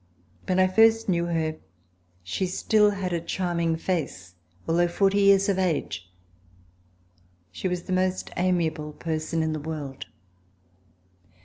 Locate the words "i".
0.59-0.65